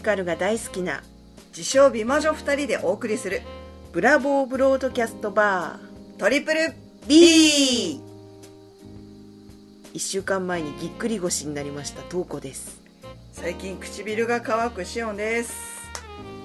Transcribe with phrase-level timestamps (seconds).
[0.00, 1.02] ジカルが大好きな
[1.48, 3.42] 自称美魔女2人でお送りする
[3.92, 6.72] ブラボーブロードキャストバートリプル
[7.06, 8.00] B
[9.92, 12.80] 1週間前にぎっくり腰になりましたトウコです。
[13.34, 15.52] 最近唇が乾くシオンです。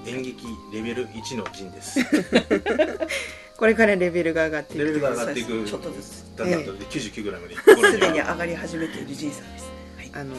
[0.06, 0.44] 演劇
[0.74, 2.00] レベル1の陣です。
[3.56, 4.78] これからレベルが上がっていく。
[4.80, 5.64] レベルが上がっていく。
[5.64, 6.24] ちょっとずつ。
[6.36, 9.70] だんだんと99ぐらいまで行く頃すでに上がり始めているジンさんです。
[10.12, 10.34] あの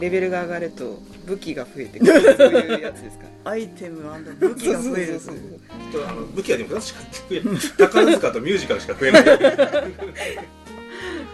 [0.00, 2.36] レベルが上がると武器が増えてくる。
[2.36, 3.24] そういうやつですか。
[3.44, 4.02] アイテム
[4.38, 5.36] 武器が増えるそうそう。
[5.36, 5.60] そう
[5.92, 9.24] ちょっとあの武器はでも2つしか増えない宝塚とミュージカルしか増えない。
[9.24, 9.30] 増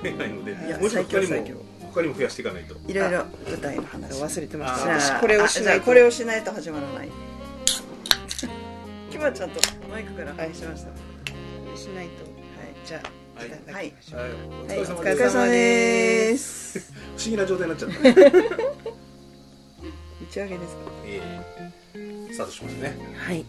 [0.05, 1.61] えないのでいやもうちょっと他にも
[1.93, 2.75] 他にも増やしていかないと。
[2.87, 4.21] いろいろ舞台の話。
[4.23, 7.09] 忘れてましあたこれをしないこれをしないと始まらない。
[9.11, 10.89] 今日はちゃんとマイクから話しました。
[10.91, 10.97] は
[11.77, 12.25] しないと。
[12.25, 12.27] い
[12.87, 13.51] じゃあはい。
[13.73, 13.93] はい。
[14.13, 15.03] おはい、お疲れ様です。
[15.03, 16.93] 疲れ様です。
[17.17, 17.99] 不思議な状態になっちゃった。
[18.01, 18.05] 打
[20.31, 20.81] ち上げですか？
[21.07, 22.97] えースタートしましたね。
[23.17, 23.45] はい。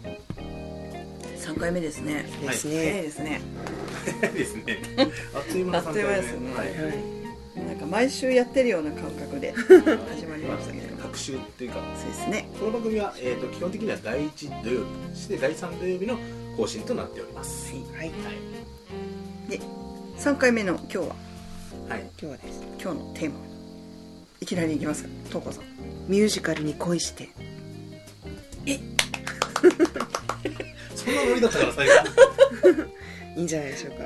[1.38, 2.24] 3回目ですね。
[2.42, 3.40] です早いね、ですね。
[4.34, 4.78] ですね。
[5.34, 5.94] あっという間の3回目。
[5.94, 6.54] あっという間ですね。
[6.54, 6.68] はい。
[6.68, 6.96] はい。
[7.68, 11.76] なんか毎週やってるような感覚で始まりましたけど各週っていうか。
[12.00, 12.48] そうですね。
[12.58, 16.18] この番組は、えー、と基本的には第1土曜日そして第3土曜日の
[16.56, 17.72] 更新となっております。
[17.96, 18.12] はい
[19.48, 21.04] 3回目の今日は。
[21.88, 22.00] はい。
[22.00, 22.62] 今日はです。
[22.82, 23.36] 今日のテーマ。
[24.40, 25.08] いきなりいきますか？
[25.30, 25.64] トウコさん。
[26.08, 27.28] ミュージカルに恋して。
[30.96, 31.92] そんなノリだったから最後。
[33.36, 33.96] いいんじゃないでしょうか。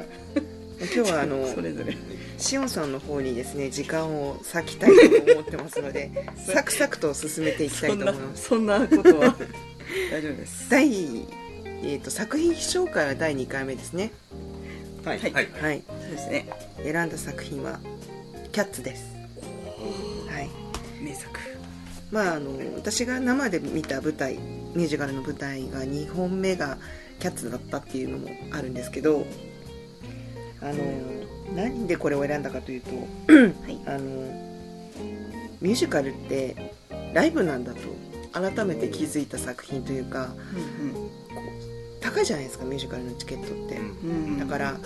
[0.94, 1.96] 今日はあの それぞれ。
[2.36, 8.48] しおんさんの方にですね時間を割きたいと思ってますのでサクサクと進めていきたいと思います。
[8.48, 9.36] そんなことは。
[10.10, 10.68] 大丈夫です。
[10.68, 10.88] 第、
[11.82, 14.12] えー、と作品紹介は第2回目ですね
[15.04, 15.18] はい。
[15.18, 15.32] はい。
[15.32, 15.48] はい。
[15.60, 15.82] はい。
[15.88, 16.46] そうですね。
[16.82, 17.80] 選んだ作品は
[18.52, 19.04] 「キャッツ」です。
[20.28, 20.48] はい。
[21.02, 21.28] 名作。
[22.10, 24.34] まああの私が生で見た舞台
[24.74, 26.78] ミュージカルの舞台が2本目が
[27.20, 29.24] 「キャッツ」だったっていうのもあるんですけど
[30.60, 30.74] あの
[31.54, 32.90] 何でこれを選んだかというと
[33.32, 33.80] はい。
[33.86, 34.50] あの
[35.60, 36.74] ミュージカルって
[37.12, 37.80] ライブなんだと
[38.32, 40.34] 改めて気づいた作品というか
[42.10, 43.76] 高いじゃないですかミュージカルのチケットって。
[43.78, 44.38] うん。
[44.38, 44.76] だから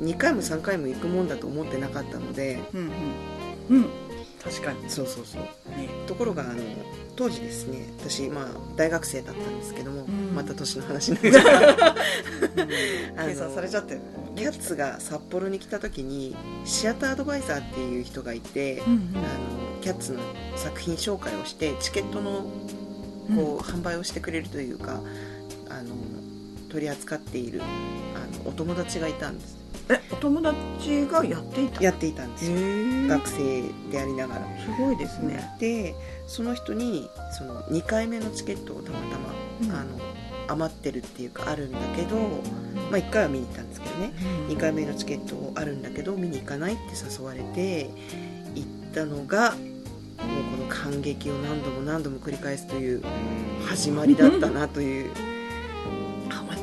[0.00, 2.60] 2回も3回も行くもんだと思ってなかったので。
[2.72, 2.92] うん
[3.70, 3.76] うん。
[3.76, 3.86] うん。
[4.42, 4.88] 確かに。
[4.88, 5.42] そうそうそう。
[5.76, 5.88] ね。
[6.06, 6.62] ところがあの
[7.16, 8.46] 当時ですね私、まあ、
[8.76, 10.34] 大学生だったんですけども、ん。
[10.34, 11.76] また年の話になっちゃう
[13.18, 14.00] あの計算されちゃってる
[14.36, 19.00] キャッツが札幌に来た時にシアターアドバイザーっていう人がいて、うんうん。
[19.16, 20.20] あのキャッツの
[20.56, 22.46] 作品紹介をしてチケットの
[23.34, 25.00] こう、販売をしてくれるというか
[25.68, 25.94] あの
[26.68, 29.58] 取り扱っているあのお友達がいたんです。
[29.90, 32.56] えお友達がやっていたやっていたんですよ。
[33.08, 34.40] 学生でありながら。
[34.60, 35.56] すごいですね。
[35.58, 35.94] で
[36.26, 39.70] その人にその2回目のチケットをたまたま、うん。
[39.70, 39.98] あの
[40.48, 42.16] 余ってるっていうかあるんだけど、
[42.90, 44.12] まあ、1回は見に行ったんですけどね。
[44.48, 46.82] 2回目のチケットあるんだけど見に行かないって
[47.20, 47.90] 誘われて
[48.54, 53.02] 行ったのがもうこの感激を何度も何度も繰り返すという
[53.66, 55.10] 始まりだったなという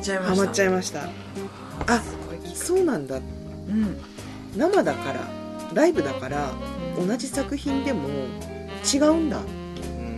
[0.06, 0.34] ちゃいました。
[0.36, 1.08] ハマっちゃいました。
[1.88, 2.02] あ
[2.54, 3.20] そうなんだ。
[3.20, 3.24] け
[3.68, 3.98] うん。
[4.56, 5.20] 生だから
[5.74, 6.52] ライブだから
[6.96, 9.38] 同じ作品でも違うんだ。
[9.38, 10.16] っうん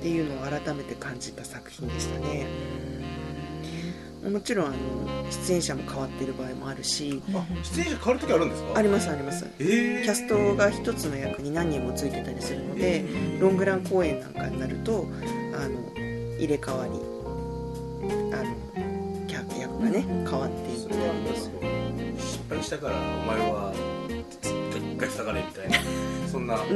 [0.00, 2.46] ていうのを改めて感じた作品でしたね。
[4.30, 4.76] もちろんあの
[5.30, 7.22] 出演者も変わってる場合もあるし。
[7.34, 8.78] あ出演者変わる時あるんですか？
[8.78, 9.46] ありますあります。
[9.60, 13.04] えー、キャストが一つの役に何人もついてたりするので
[13.38, 15.06] ロングラン公演なんかになると
[15.54, 15.78] あの
[16.38, 16.98] 入れ替わり
[18.32, 20.24] あの客役がねうん。
[20.28, 23.72] 変わっていっそたりれはなんか失敗したからお前は
[24.76, 25.78] 一回下がれみたいな。
[26.30, 26.74] そんな感じ。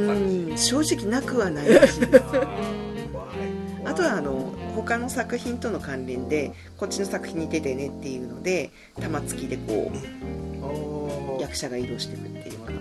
[0.51, 1.73] うん正直なくはない。
[1.75, 2.49] らしいあー怖い。
[3.85, 8.71] あとはあの他の作品との関連でこっちの作品に出てねっていうので
[9.01, 11.00] 玉突きでこう
[11.51, 12.73] あー役者が移動していくっていうよう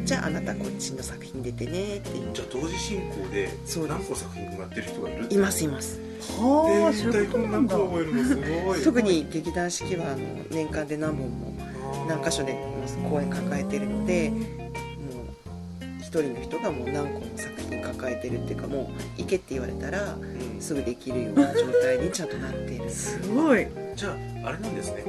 [0.00, 2.32] なじゃああなたこっちの作品出てねっていう。
[2.32, 3.50] じゃあ同時進行で
[3.88, 6.00] 何個作品もやってる人がいるいますいます。
[6.38, 7.76] はあえー、そういうことなんだ。
[7.76, 8.24] 覚えるの？
[8.24, 8.80] すごい。
[8.82, 10.18] 特に劇団四季はあの
[10.50, 11.54] 年間で何本も
[12.08, 12.56] 何箇所で
[13.10, 14.40] 公演抱えてるのでもう
[16.00, 20.60] 一人の人がもう何個も作品抱えてるっていうかもう行けって言われたらうん。
[20.60, 22.88] すぐできるような状態にちゃんとなっている。
[22.88, 23.66] すごい。
[23.96, 24.10] じゃ
[24.44, 25.02] ああれなんですね。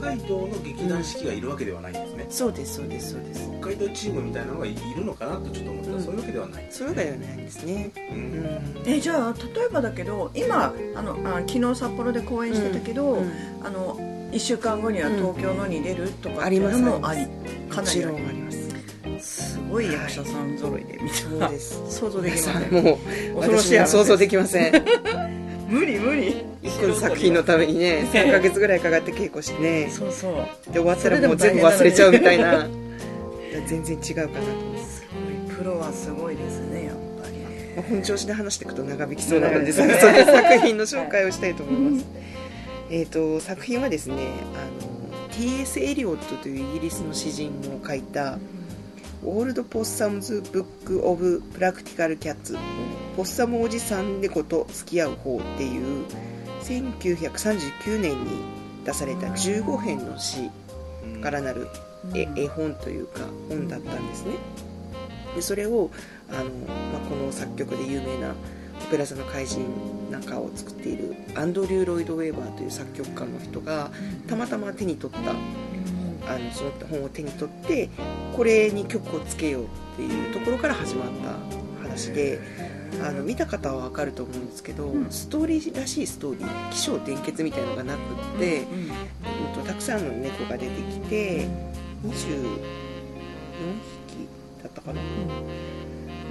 [0.00, 3.50] 北海道の劇団四季がいるわけではないんですね、そうですそうですそうです。
[3.60, 5.90] 北海道チームみたいなのがいるのかなとちょっと思った。
[5.90, 6.02] ら、うん。
[6.02, 6.66] そういうわけではない。
[6.70, 7.90] それがではないんですね。
[8.10, 8.42] ううん。
[8.44, 13.30] んえじゃあ例えばだけど今あのあ昨日札幌で公演してたけど、うん
[13.62, 13.96] あの
[14.30, 17.26] 1週間後には東京のに出るとかありますっていうのもあり
[17.68, 18.12] かなりあり。
[18.12, 18.50] ろんありま
[19.20, 19.50] す。
[19.52, 21.18] すごい役者さん揃いでみた。
[21.18, 21.82] いなそうです。
[21.90, 22.72] 想像できません。
[22.72, 25.29] もう恐ろしい話私も想像できません
[25.70, 26.44] 無理無理。
[26.62, 29.88] 一個の作品のためにね 3ヶ月ぐらいかかって稽古してね。
[29.90, 30.72] そうそう。
[30.72, 32.68] で終わったらもう全部忘れちゃうみたいな。
[33.66, 34.96] 全然違うかなと思います。
[35.00, 35.02] す
[35.48, 35.56] ごい。
[35.56, 37.72] プロはすごいですねやっぱりね。
[37.76, 42.06] まあ本調子で話していくと長引きそうなのでその作品の紹介をしたいと思います。
[42.90, 44.14] えっと作品はですね
[44.54, 45.78] あの T.S.
[45.80, 47.50] エリオットというイギリスの詩人
[47.82, 48.38] を書いた
[49.22, 52.56] 「オールド・ポッサムズ・ブック・オブ・プラクティカル・キャッツ」
[53.16, 56.04] 「ポッサムおじさん猫と付き合う方」っていう
[56.62, 58.30] 1939年に
[58.84, 60.50] 出された15編の詩
[61.22, 61.68] からなる
[62.14, 64.32] え絵本というか本だったんですね。
[65.36, 65.90] でそれを
[66.30, 68.34] あの、まあ、この作曲で有名な
[68.88, 69.66] 「オペラ座の怪人」
[70.10, 73.90] なんかを作っているアンドリュー・ロイド・ウェーバーという作曲家の人が
[74.26, 75.34] たまたま手に取った
[76.30, 77.88] あのその本を手に取って
[78.36, 79.66] これに曲をつけようっ
[79.96, 82.38] ていうところから始まった話で
[83.02, 85.10] あの見た方は分かると思うんですけど、うん。
[85.10, 88.90] ストーリーらしいストーリー起承転結みたいのがなくって、うんうん
[89.54, 91.48] とたくさんの猫が出てきて
[92.04, 92.58] 24
[94.06, 94.28] 匹
[94.62, 95.04] だったかな、う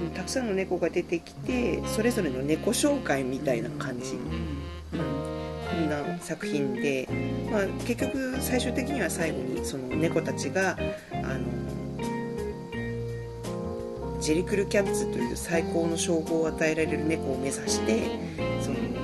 [0.06, 0.10] ん。
[0.14, 4.12] たくさんの猫が出てきてそれぞれの猫紹介みたいな感じ、
[4.90, 5.39] こん
[5.86, 7.08] な作品で、
[7.50, 10.76] まあ、結局最終的には最後にその猫たちが
[11.12, 11.70] あの
[14.20, 18.02] ジェリクルキャッツという最高の称号を与えられる猫を目指して
[18.60, 19.00] そのなんて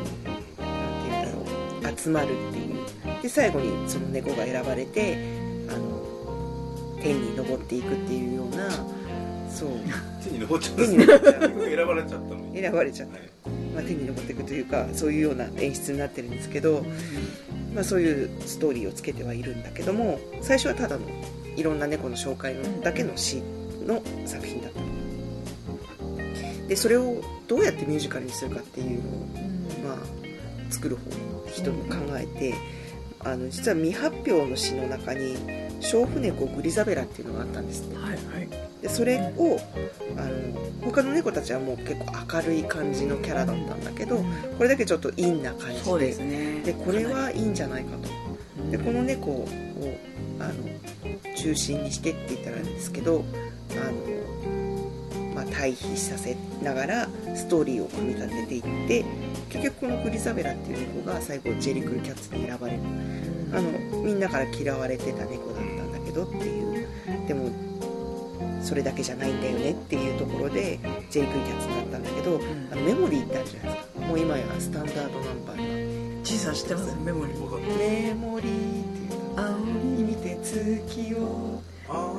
[1.09, 3.23] 言うんだろう集まるっていう。
[3.23, 5.17] で最後にその猫が選ばれて
[5.69, 8.71] あの天に昇っていくっていうような
[9.51, 9.71] そう。
[10.23, 10.85] 手に登っちゃった
[11.65, 12.61] 選ばれちゃったのに。
[12.61, 13.19] 選ばれちゃった。
[13.19, 13.36] はい
[13.77, 16.83] まあ、手に昇っていくというかそういうような演出になってるんですけど、
[17.75, 21.07] まあ、そういうストーリーをつけてはいるんだけども最初はただの
[21.57, 23.43] いろんな猫の紹介のだけの詩
[23.87, 24.81] の作品だった
[26.69, 29.13] でそれをどうやってミュージカルにするかっていうのを、
[29.85, 32.55] まあ、作る方の人も考えて
[33.21, 35.37] あの実は未発表の詩の中に
[35.81, 38.46] 「娼婦猫グリザベラ」っていうのがあったんですねはいはい
[38.87, 39.59] でそれを
[40.17, 44.25] あの他の猫たちはもう結構明るい感じのキャラだったんだけど
[44.57, 46.61] これだけちょっと陰な感じでですね。
[46.61, 48.71] でこれはいいんじゃないかと。
[48.71, 49.49] でこの猫を
[50.39, 50.55] あの
[51.35, 53.25] 中心にしてって言ったらあれですけど
[53.73, 59.05] あの、まあ、対比させながらストーリーを組み立てていって
[59.49, 62.81] 結局このグリザベラっていう猫が最後ジェリクルキャッツに選ばれる。
[63.53, 63.71] あの
[64.05, 66.87] みんなから嫌われてた猫だったんだけどっていう。
[67.27, 67.66] でも
[68.67, 72.41] それだけじゃないんだよねっていうところでジェリクルキャッツになったんだけど、
[72.73, 74.01] あのメモリーってあるじゃないですか。
[74.01, 81.63] もう今やスタンダードナンバーになって小さん知ってますメモリーメモリーっていう青見て月を。
[81.89, 82.13] あ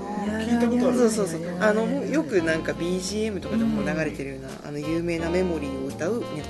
[0.48, 0.98] 聞いたことある。
[0.98, 1.42] そうそうそう。
[1.60, 6.46] あのよくなんか BGM とかでも流れてるような、あの有名なメモリーを歌う猫なんで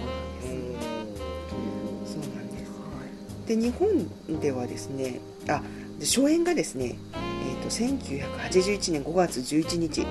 [2.05, 2.71] す、そうなんです。
[3.47, 5.63] で日本ではですねあ
[5.97, 7.27] で初演がですね、えー、
[7.68, 10.06] と1981年5月11日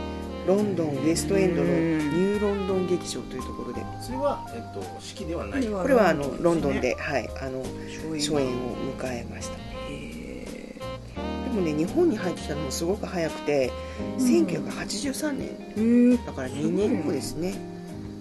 [0.47, 3.85] ロンドンウエストエンドのニューロンドン劇場というところで。
[4.01, 5.67] それは、えっと、式ではない。
[5.67, 9.57] ここれはあのロンドンで、はい、あの初初演を迎えました。
[9.89, 10.77] へ
[11.17, 13.73] でもね日本に入ってきたのもすごく早くて、
[14.19, 14.27] うん。
[14.27, 16.15] 1983年。
[16.15, 17.55] えだから2年後ですね。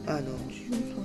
[0.08, 0.96] あの13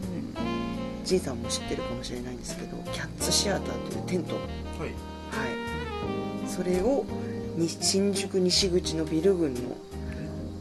[1.05, 4.37] ジンさんも知ってるかもしれないんですけどキャッツシアターというテント。
[4.37, 4.45] はい。
[4.83, 6.49] はい。
[6.49, 7.20] それをに
[7.59, 9.61] 新宿西口のビル群の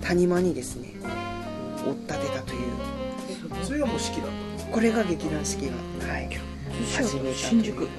[0.02, 0.94] 谷間にですね
[1.86, 2.60] 追っ立てたという。
[3.64, 4.26] それがもう式だっ
[4.58, 6.30] たこれが劇団四季が、はい、
[6.96, 7.90] 始めた新宿こ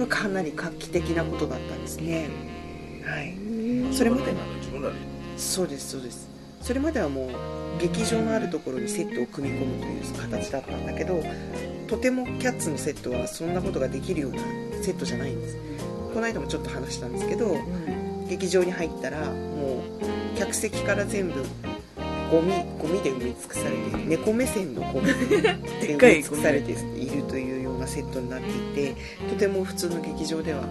[0.00, 2.28] れかなり画期的なことだったんですね。
[3.04, 3.34] はい。
[3.94, 4.34] それまで
[5.36, 6.28] そうですそうです。
[6.60, 11.20] それまではもう劇場のあるところにセットを組み込むという形だったんだけど
[11.88, 14.38] とてもキャッツのセットはそんなことができるような
[14.82, 15.56] セットじゃないんです。
[16.14, 17.56] この間もちょっと話したんですけど
[18.32, 19.82] 劇場に入ったらも
[20.34, 21.44] う客席から全部
[22.30, 28.96] ゴミゴミで埋め尽くされている猫目線のゴミ で埋め尽くされているというようなセットになっていて
[29.28, 30.64] とても普通の劇場では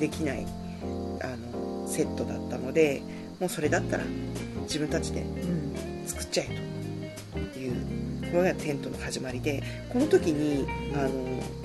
[0.00, 0.46] できない
[1.20, 3.02] あのセットだったので
[3.38, 4.04] もうそれだったら
[4.62, 5.22] 自分たちで
[6.06, 6.58] 作っちゃえ
[7.52, 7.74] という
[8.32, 11.10] これがテントの始まりでこの時にあの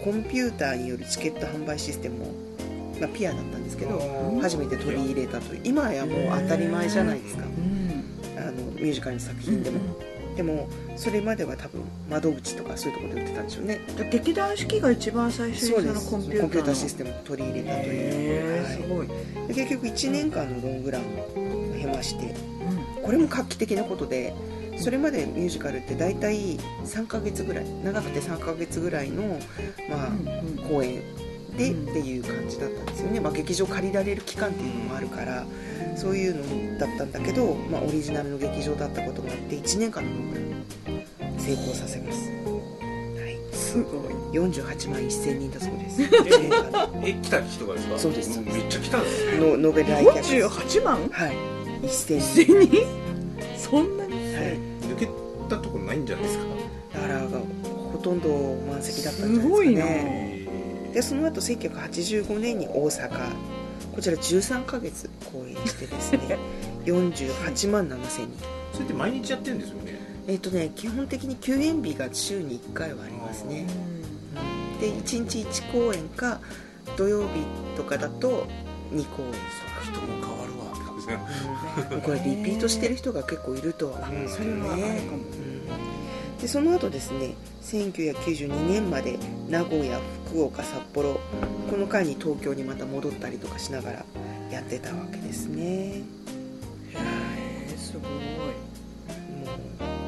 [0.04, 2.47] コンピューターによるチケット販売システムを、
[3.00, 4.00] まあ、ピアだったんですけど
[4.42, 7.44] 初めて取り入れたという今やもう当たり前じゃないですか。
[8.38, 9.80] あのミュージカルの作品でも、
[10.36, 13.82] でもそれまでは多分窓口とかそういうところで売ってたんでしょうね。
[14.12, 18.78] 劇団四季が一番最初にそのコンピューターのシステムを取り入れたという、へはい。
[18.78, 19.08] ーすごい。
[19.48, 22.36] で結局1年間のロングランをや経まして
[23.04, 24.34] これも画期的なことで
[24.78, 29.40] それまでミュージカルって大体3ヶ月ぐらい長くて3ヶ月ぐらいの、
[29.90, 30.12] まあ、
[30.68, 31.02] 公演
[31.58, 35.46] でっていう感じだったんですよね、まあ、劇場借りられる期間っていうのもあるから
[35.96, 44.18] そういうのだったんだけど、まあ、オリジナルの劇場だったこともあって1年間の公演成功させます、はい、すごい。
[44.28, 46.02] 48万1000人だそうです。
[46.02, 47.98] 1年間でえ来た人がですか？
[47.98, 48.42] そうです。
[48.42, 49.38] めっちゃ来たんですね。
[49.40, 51.10] のノベル来客48万？
[51.10, 51.32] はい。
[51.82, 52.86] 1000 1000人。
[53.58, 54.14] そんなに？
[54.14, 54.58] 人はい。
[54.82, 55.08] 抜け
[55.50, 56.46] たとこないんじゃないですか？
[56.96, 58.30] だからほとんど
[58.70, 59.50] 満席だったんじゃないですかね。
[59.50, 59.86] すごいな
[60.98, 63.10] でその後1985年に大阪。
[63.94, 66.40] こちら13ヶ月公演してですね。
[66.86, 68.30] 48万7000人
[68.74, 70.00] それって毎日やってるんですよね？
[70.28, 73.68] えっ、とね基本的に休演日が週に1回はありますね。
[74.82, 76.40] で1日1公演か
[76.96, 78.48] 土曜日とかだと
[78.92, 79.34] 2公演。
[79.92, 81.88] 人も変わるわって感じですね。
[81.92, 82.02] うん。
[82.02, 85.02] これリピートしてる人が結構いるとは思うんですよね。
[85.52, 85.57] うん
[86.42, 89.18] でその後ですね1992年まで
[89.50, 91.20] 名古屋福岡札幌
[91.70, 94.06] この間に東京にまた戻ったりとかしながら
[94.52, 95.64] やってたわけですね。
[95.64, 96.04] へ
[97.70, 98.12] えすごい。
[98.12, 98.18] も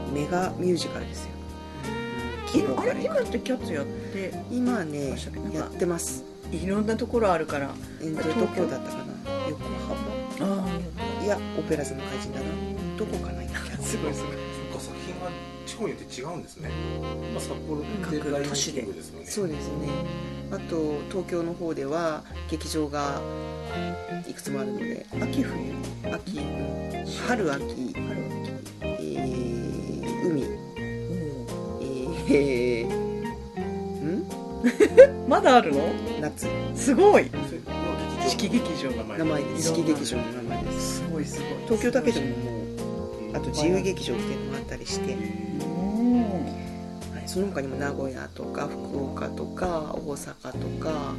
[0.09, 1.31] うメガミュージカルですよ。
[2.55, 5.09] 今あれ今ってキャッツやって今はね
[5.53, 6.23] やってます。
[6.51, 7.71] いろんなところあるから。
[8.01, 8.61] えーと東京？
[8.61, 9.03] どこだったかな？
[9.49, 9.59] 横
[10.39, 10.55] 浜。
[10.63, 12.45] あいやオペラ座の怪人だな。
[12.97, 13.51] どこかな今。
[13.57, 14.38] あ すごいすごい
[15.79, 16.69] 方によって違うんですね、
[17.33, 18.81] まあ、札幌って各都市で。
[18.83, 18.87] ね。
[19.25, 19.87] そうですね。
[20.51, 23.21] あと東京の方では劇場が
[24.27, 25.53] いくつもあるので秋冬
[26.11, 27.95] 秋うん春秋
[28.81, 30.43] えー海。
[32.31, 32.93] えー、
[34.05, 34.25] ん？
[35.29, 35.81] まだあるの？
[36.21, 36.47] 夏。
[36.75, 37.29] すごい。
[38.27, 39.69] 四季劇場の名名前です。
[39.69, 40.97] 四季劇場の名前です。
[40.97, 41.49] すごいすごい。
[41.65, 42.33] 東京だけでもも
[43.33, 45.15] うあと自由劇場っていうのもあったりして、
[47.29, 51.13] その他にも名古屋とか福岡とか大阪とか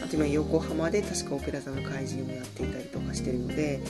[0.00, 3.80] あと今横浜で確かオペラ座の怪人をやっていたりとかしてるので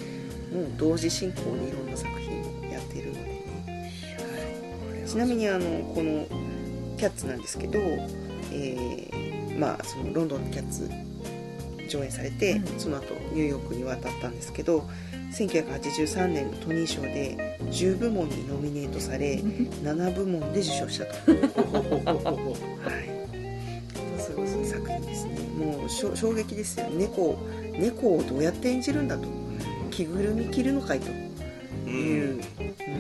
[0.50, 3.21] もう同時進行でいろんな作品をやっているので。
[3.21, 3.92] ね、
[4.90, 6.26] はい、ちなみにあのこの
[6.97, 10.90] 「キャッツ」なんですけど、えーまあそのロンドンのキャッツ
[11.88, 12.80] 上演されて、うん。
[12.80, 14.88] その後ニューヨークに渡ったんですけど
[15.33, 19.35] 1983年のトニー賞で10部門にノミネートされ
[19.83, 21.37] 7部門で受賞したと、は
[24.16, 25.38] い、すごいすごい作品ですね。
[25.59, 27.38] もう衝撃ですよ猫
[27.78, 29.28] 猫をどうやって演じるんだと。
[29.90, 31.11] 着ぐるみ着るのかいと。
[31.88, 32.42] いう、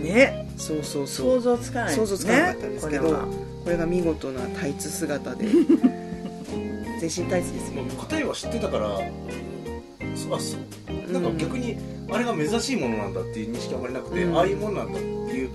[0.02, 0.48] ね。
[0.56, 1.40] そうそうそう。
[1.40, 1.94] 想像つかない。
[1.94, 3.28] 想像つかなかったんですけどねこれは。
[3.64, 5.46] これが見事なタイツ姿で。
[7.00, 7.82] 全身タイツですよ。
[7.82, 8.98] もう答えは知ってたから
[10.30, 11.12] あそう。
[11.12, 11.76] なんか逆に
[12.10, 14.36] あれが珍しいものなんだっていう認識はあまりなくて、うん。
[14.36, 15.50] ああいうものなんだっていう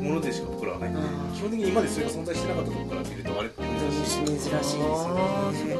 [0.00, 0.90] ものでしか僕らはない。
[0.90, 0.94] ん。
[0.94, 1.00] で
[1.34, 4.80] 基本的に今までそれが存在してなかったところから見るとあれって珍しい珍しいですよ
[5.66, 5.76] ね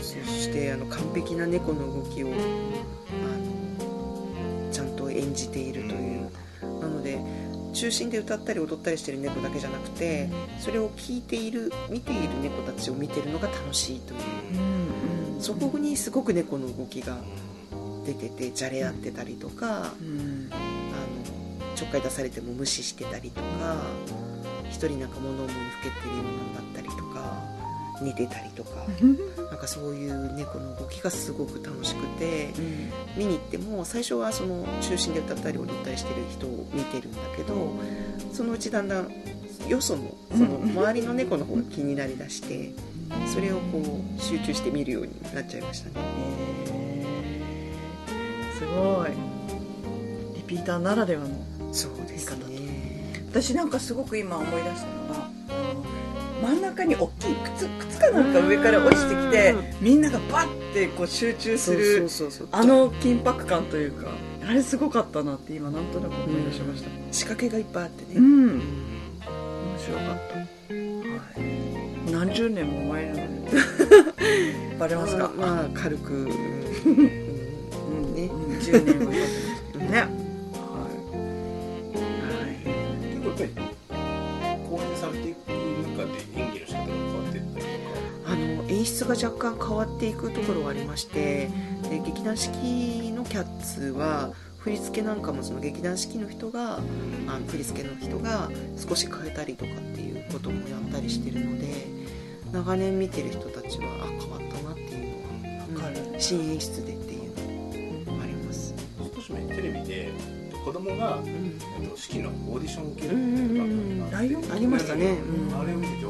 [0.00, 2.36] そしてあの完璧な猫の動きをあの
[4.72, 6.30] ちゃんと演じているという、
[6.80, 7.18] なので
[7.72, 10.28] 中心で歌ったり踊ったりしてる猫だけじゃなくて
[10.58, 14.20] それを聞いている見ている猫たちを見てるのが楽しいという。
[14.54, 14.79] うんうん
[15.40, 17.18] そこにすごく猫の動きが
[18.04, 20.48] 出ててじゃれ合ってたりとかうん。
[20.50, 21.40] あの
[21.76, 23.46] ちょっかい出されても無視してたりとか
[24.68, 27.42] 一人なんか物思いにふけてるようになったりとか
[28.02, 28.86] 寝てたりとか
[29.50, 32.50] なんかそういう猫の動きがすごく楽しくて
[33.16, 37.54] 見に行っても最初はその中心で歌ったり踊ったりしてる人を見てるんだけど
[38.32, 39.10] そのうちだんだん
[39.68, 42.72] よそのその周りの猫の方が気になりだして
[43.26, 43.80] それをこ
[44.18, 45.94] う集中して見るようになっちゃいましたね。
[48.58, 49.10] すごい。
[50.36, 51.28] リピーターならではの
[51.72, 53.14] そうですね。
[53.30, 55.30] 私なんかすごく今思い出したのが
[56.42, 62.08] 真ん中に大きい靴靴かなんか上から落ちてきてみんながバッてこう集中する
[62.50, 64.08] あの緊迫感というか
[64.48, 66.90] あれすごかったなって今なんとなく思い出しました。
[67.12, 68.58] 仕掛けがいっぱいあってね、うん。
[68.58, 68.60] 面
[69.90, 70.42] 白かった、は
[71.36, 73.40] い、何十年も前なのに。
[74.78, 76.28] バレますか、まあ、まあ軽く、うん。
[76.28, 77.04] うん。
[77.94, 78.30] うんね。
[78.32, 78.60] うん。
[78.60, 79.90] 10年は経ってますけどね、
[83.12, 83.70] 結構やっぱり
[84.68, 87.66] 公演されていく中で演技の仕方が変わっていったり
[88.26, 91.50] あの演出が若干変わっていくところがありまして
[91.90, 96.80] で劇団四季のキャッツは振り付けなんかもその劇団四季の人があ
[97.38, 101.86] の振り付けの人が少し変えたりとかっていうこともやったりしてるので
[102.52, 106.04] 長年見てる人たちはあ変わったなっていうのは、わかる。
[106.04, 108.74] うん新演出でっていうのもあります。
[108.98, 110.12] 少し昔ねテレビで
[110.64, 111.58] 子供が、うん。
[111.80, 115.12] えっと、式のオーディション系うんうんうんのライオンありましたね。
[115.12, 115.58] うん。
[115.58, 116.04] あれを見て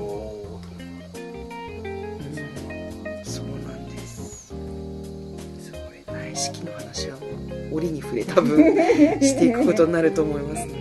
[8.35, 8.75] 多分
[9.21, 10.81] していくことになると思いますので。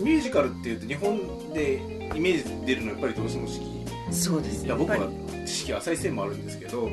[0.00, 1.76] ミュージカルっていうと日本で
[2.16, 3.70] イメージ出るのはやっぱりどうしても式
[4.10, 4.98] そうですいや僕は
[5.46, 6.88] 知識浅い線もあるんですけど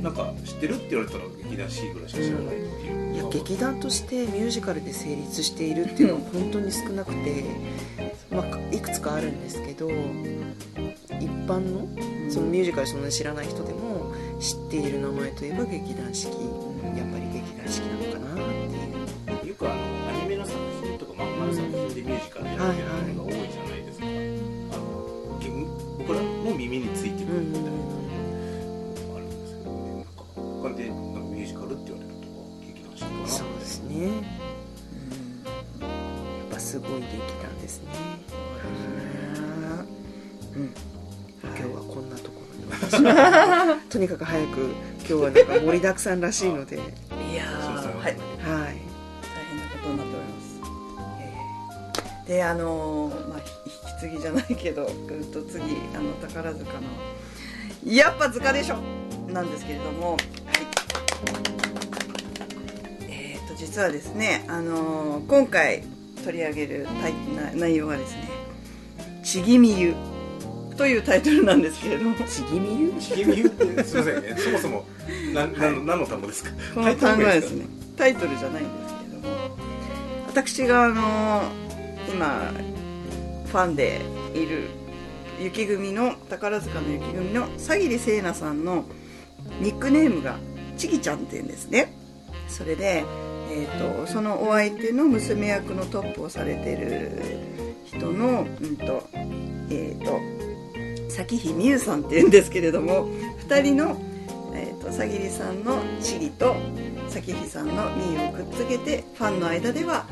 [0.00, 2.56] なんか知ってるって言われたら劇団 C ぐらいしか知らないって
[2.86, 3.14] いう。
[3.14, 7.44] いや劇団としてミュージカルで成立しているっていうのは本当に少なくて、
[8.30, 11.86] まあ、いくつかあるんですけど一般の
[12.30, 16.72] そのミュージカルそんなに知らない人でも知っている名前といえば劇団四季。
[16.96, 19.01] やっぱり劇団四季なのかなっていう
[43.92, 44.70] とにかく早く
[45.00, 46.78] 今日はなんか盛りだくさんらしいので。
[46.78, 46.86] はい
[47.32, 47.92] いやそうそう。
[47.92, 48.14] ーはい。
[48.14, 48.74] 大変な
[49.70, 50.60] ことになっております、
[51.20, 52.28] えー。
[52.28, 55.62] であのーまあひ引き継ぎじゃないけどうんと次
[55.94, 56.80] あの宝塚の
[57.84, 58.76] 「やっぱ塚でしょ!」
[59.32, 60.20] なんですけれどもはい。
[63.08, 65.82] えー、と実はですねあのー今回
[66.24, 68.28] 取り上げるタイな内容はですね
[69.24, 69.94] 「ちぎみゆ」
[70.82, 72.16] というタイトルなんですけれども。
[72.26, 74.36] ちぎみゆちぎみゆってすいませんね。
[74.36, 74.84] そもそも
[75.32, 76.50] なな何の単語ですか？
[76.74, 79.34] この単語はですねタイトルじゃないんですけれども
[80.26, 81.42] 私があの
[82.12, 82.52] 今
[83.46, 84.00] ファンで
[84.34, 84.70] いる
[85.40, 88.84] 雪組の宝塚の雪組の佐桐聖奈さんの
[89.60, 90.36] ニックネームが
[90.76, 91.94] ちぎちゃんっていうんですね。
[92.48, 93.04] それで、
[93.52, 97.22] えー、とそのお相手の娘役のトップをされてる
[97.84, 99.08] 人のうんと
[99.70, 100.18] えっ、と
[101.12, 103.08] 咲日美優さんっていうんですけれども
[103.48, 104.00] 2人の
[104.54, 106.54] えー、とさぎりさんのチリと
[107.08, 110.06] 咲日さんのミーをくっつけてファンの間では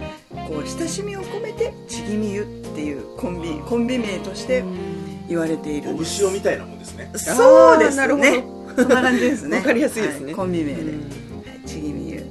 [0.48, 4.64] こう親しみを込めてちぎみゆっていうコンビコンビ名として
[5.28, 6.24] 言われているおんです。
[6.30, 7.10] みたいなもんですね。
[7.14, 8.44] そうですあーなるね
[8.76, 9.58] そんな感じですね。
[9.58, 10.26] わかりやすいですね。
[10.26, 10.34] はい。
[10.34, 10.80] コンビ名で、
[11.66, 12.24] ちぎみゆ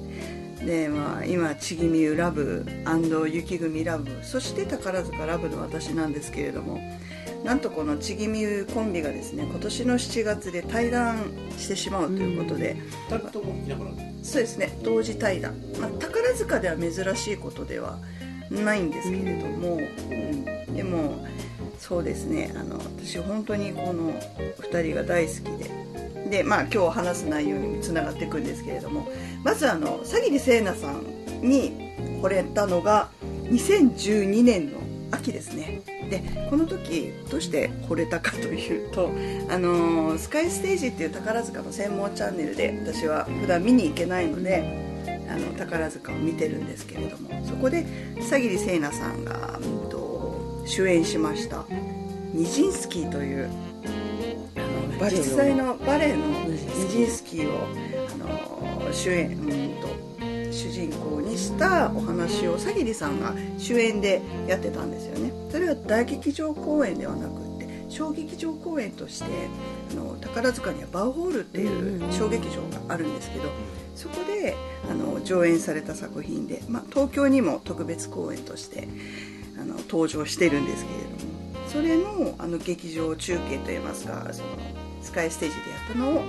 [0.66, 2.66] でまあ今ちぎみゆラブ
[3.32, 6.80] 雪組ラブそして宝塚ラブの私なんですけれども
[7.44, 12.76] なんとこのちぎみゆコンビがですね今年の7月で対談してしまうということで、
[13.10, 17.98] 2人ともいなくなるそうですね同時対談、まあ、宝塚では珍しいことでは
[18.50, 21.26] ないんですけれども、うん、でも
[21.80, 24.12] そうですねあの私本当にこの
[24.72, 25.80] 2人が大好きで。
[26.30, 29.08] でまあ今日話す内容にもつながっていくんですけれども
[29.44, 31.02] まずあの佐桐聖奈さん
[31.42, 31.74] に
[32.22, 33.10] 惚れたのが
[33.46, 34.80] 2012年の
[35.12, 39.12] 秋ですねでこの時どうして惚れたかというと
[39.50, 44.90] あのスカイステージっていう宝塚の専門チャンネルで私は普段見に行けないので
[45.30, 47.86] あの宝塚を見てるんですけれどもそこで
[48.18, 50.00] 佐桐聖奈さんが、うんと
[50.66, 51.66] 主演しました
[52.32, 53.50] 「ニジンスキー」という
[54.56, 56.18] あの実際のバレエの
[56.48, 56.58] ニ
[56.90, 57.68] ジンスキーを
[58.14, 59.48] あの主演うん
[59.82, 60.10] と
[60.52, 65.29] 主人公にしたお話を佐桐さんが主演でやってたんですよね。
[65.50, 69.26] それは大劇場公演ではなくって小劇場公演として
[69.92, 73.50] あの宝塚にはバウホールっていう小劇場があるんですけど
[73.96, 74.56] そこで
[74.90, 78.88] あの上演された作品で、まあ、東京にも特別公演として
[79.60, 81.18] あの登場してるんですけれども
[81.68, 84.50] それのあの劇場中継といいますかその
[85.02, 86.24] スカイステージでやったのを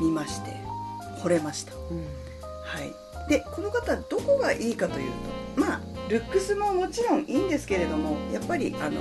[0.00, 0.52] 見まして
[1.22, 1.74] 惚れました。
[1.74, 2.04] うん。
[2.64, 2.92] はい、
[3.28, 5.10] でこの方どこがいいかという
[5.56, 9.00] とまあルックスももちろんいいんですけれどもやっぱりあの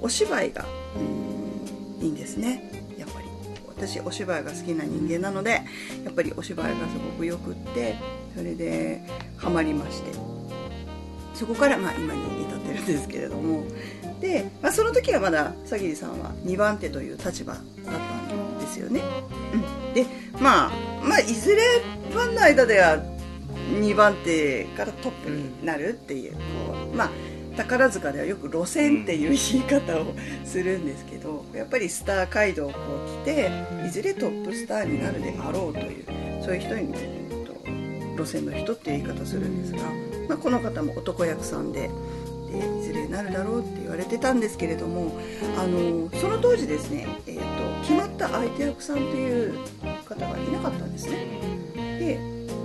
[0.00, 0.64] お芝居が
[0.96, 2.70] うんいいんですね。
[2.98, 3.26] やっぱり。
[3.68, 5.62] 私お芝居が好きな人間なので
[6.04, 7.96] やっぱりお芝居がすごくよくって
[8.36, 9.02] それで
[9.36, 10.12] ハマりまして。
[11.34, 13.64] そこからまあ今に至ってるんですけれども。
[14.22, 19.02] で、まあ、その時はまだ佐桐さんは2番手という立場だったんですよね、
[19.52, 20.06] うん、で
[20.40, 20.70] まあ
[21.02, 21.60] まあいずれ
[22.10, 22.98] ファンの間では
[23.72, 26.38] 2番手からトップになるっていう,、こ
[26.92, 27.10] うまあ
[27.56, 32.78] 宝塚ではよく路線っていう言い方をするんですけどやっぱりスター街道をこ
[33.24, 33.50] う来て
[33.86, 36.04] いずれトップスターになるであろうという
[36.42, 37.52] そういう人に、えっと
[38.16, 39.90] 路線の人っていう言い方するんですが、
[40.28, 41.90] まあ、この方も男役さんで
[42.50, 45.18] でいずれなるだろうって言われてたんですけれども
[45.58, 47.42] あのその当時ですね、えっと
[47.82, 49.58] 決まった相手役さんという
[50.04, 51.26] 方がいなかったんですね。
[51.98, 52.18] で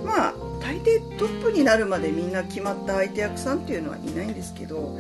[0.06, 0.34] ままあ
[0.68, 5.00] 大抵トップになるまでみんな決まった相手役さんっていうのはいないんですけど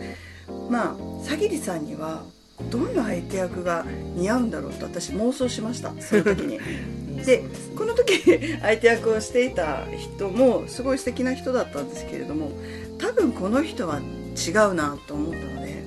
[0.69, 2.23] まあさぎりさんには
[2.71, 5.93] どんな相手役が似合うんだろうと私妄想しました。
[5.99, 6.59] その時に。
[7.25, 7.43] で
[7.75, 8.21] この時
[8.61, 12.51] 相手役をしていた人もすごい素敵な人だったんですけれども
[12.99, 15.83] 多分この人は違うなと思ったので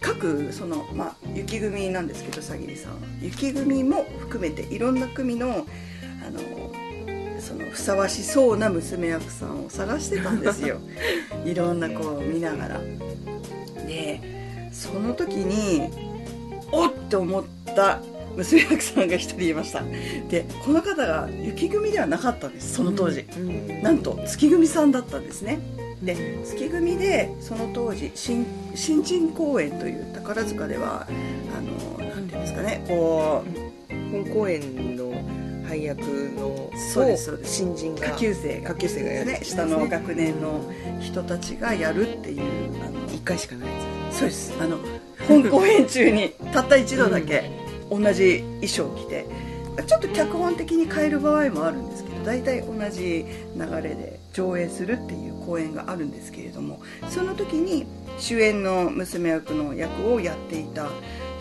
[0.00, 2.98] 各その、まあ、雪組なんですけどさぎりさんは。
[3.20, 5.66] 雪組も含めていろんな組の
[6.26, 6.67] あの
[7.48, 10.80] そのふさわしそうな娘役さんを探してたんですよ。
[11.46, 12.80] いろんなこう見ながら。
[13.86, 14.20] で
[14.70, 15.88] その時に
[16.70, 18.02] おっと思った
[18.36, 19.82] 娘役さんが一人いました。
[20.28, 25.58] でこの方が雪組ではなかったんですその当時、うんうんなんと月組さんだったんですね。
[26.02, 31.06] で月組でその当時新新人公演という宝塚では
[31.56, 33.42] あのなんていうんですかねこ
[33.90, 35.37] う本公演の
[35.68, 37.56] 配役のそうですそうです。
[37.56, 39.26] 新人が下級生が下級生がやる。
[39.32, 42.42] ね下の学年の人たちがやるっていう
[42.82, 43.74] あの一回しかないや
[44.10, 44.54] そうです。
[44.60, 44.78] あの
[45.28, 47.50] 本公演中にたった一度だけ
[47.90, 49.26] 同じ衣装を着て
[49.86, 53.24] ちょっと脚本的に変える場合もあるんですけど大体同じ
[53.56, 57.86] 流れで上映するっていう公演があるんですけれどもその時に
[58.18, 60.88] 主演の娘役の役をやっていた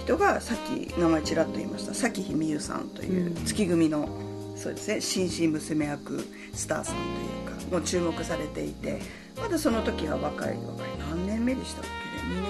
[0.07, 1.93] 人がさっき名前ちらっと言いました。
[1.93, 3.45] 咲日美優さんといううん。
[3.45, 4.07] 月組の、
[4.55, 9.01] そうですね新進娘役スターさんというかもう注目されていて
[9.35, 12.41] まだその時は若い若い何年目でしたっけね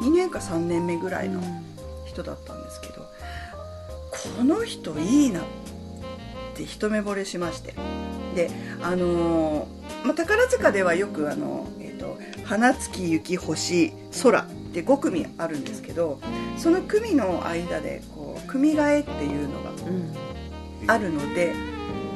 [0.00, 1.40] ？2年2年か3年目ぐらいの
[2.04, 3.06] 人だったんですけど
[4.36, 5.44] この人いいなっ
[6.54, 7.74] て一目惚れしまして。
[8.34, 8.50] で
[8.82, 13.92] あのーまあ、宝塚ではよくあの、えーと「花月雪星
[14.22, 14.46] 空」
[14.80, 16.18] って5組あるんですけど
[16.58, 19.70] その組の間でこう組替えっていうのが
[20.94, 21.52] あるので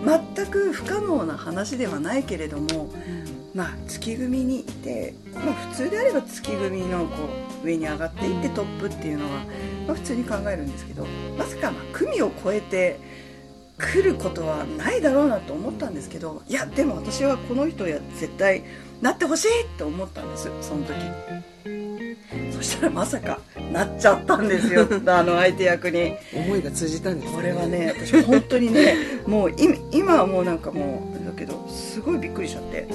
[0.05, 2.91] 全く不可能な話ではないけれども
[3.55, 7.17] まあ月組にいて、まあ、普通であれば月組のこ
[7.63, 9.31] う上に上がっていってトップっていうのは、
[9.87, 12.99] まあ、普通に考えるんですけどまさかまあ組を超えて
[13.79, 18.65] 来ることはないだろうなと思ったんですけどいやでも私はこの人や絶対
[19.01, 20.95] なってほしいって思ったんですその時。
[22.53, 23.39] そしたらまさか
[23.73, 26.15] なっちゃったんですよ あの相手役に。
[26.35, 28.95] 思いが通じたんですこれはね私本当にね
[29.27, 32.87] もう今今はもうなんかもうだけどすごいびっくりしちゃって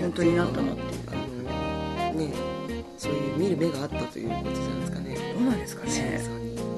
[0.00, 2.32] 本当になったなっていうあのね
[2.96, 5.16] そういう見る目があったということじゃないですかね。
[5.34, 6.22] どうなんですかね。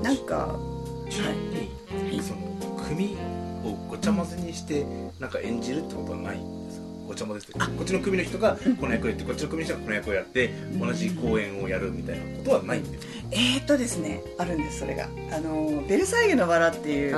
[0.02, 0.58] なんか
[1.10, 1.28] ちな
[2.10, 2.40] みにその
[2.88, 3.16] 組
[3.64, 4.86] をごちゃ混ぜにして
[5.18, 6.40] なんか演じるってことはない？
[7.10, 13.12] ごちゃ混ぜってこっちの組の人がこの役をやってこっちの組の人がこの役をやって同じ公演をやるみたいなことはないんですか？
[13.32, 15.08] えーっとですねあるんですそれが。
[15.32, 17.12] あの「ベルサイユのバラ」っていう